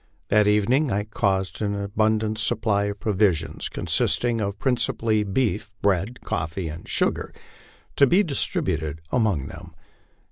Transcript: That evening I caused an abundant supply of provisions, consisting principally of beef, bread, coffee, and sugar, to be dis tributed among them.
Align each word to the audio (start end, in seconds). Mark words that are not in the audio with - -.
That 0.29 0.47
evening 0.47 0.91
I 0.91 1.03
caused 1.03 1.61
an 1.61 1.79
abundant 1.79 2.39
supply 2.39 2.85
of 2.85 2.99
provisions, 2.99 3.69
consisting 3.69 4.39
principally 4.53 5.21
of 5.21 5.31
beef, 5.35 5.69
bread, 5.83 6.21
coffee, 6.21 6.69
and 6.69 6.87
sugar, 6.89 7.31
to 7.97 8.07
be 8.07 8.23
dis 8.23 8.43
tributed 8.43 8.97
among 9.11 9.45
them. 9.45 9.75